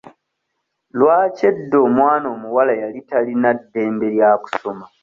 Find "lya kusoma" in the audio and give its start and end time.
4.15-4.85